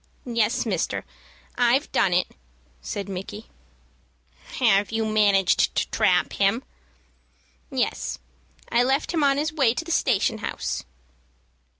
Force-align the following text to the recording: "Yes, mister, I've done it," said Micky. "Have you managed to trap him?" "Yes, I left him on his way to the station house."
"Yes, 0.25 0.65
mister, 0.65 1.05
I've 1.59 1.91
done 1.91 2.11
it," 2.11 2.25
said 2.81 3.07
Micky. 3.07 3.51
"Have 4.57 4.91
you 4.91 5.05
managed 5.05 5.75
to 5.75 5.87
trap 5.91 6.33
him?" 6.33 6.63
"Yes, 7.69 8.17
I 8.71 8.81
left 8.81 9.11
him 9.13 9.23
on 9.23 9.37
his 9.37 9.53
way 9.53 9.75
to 9.75 9.85
the 9.85 9.91
station 9.91 10.39
house." 10.39 10.83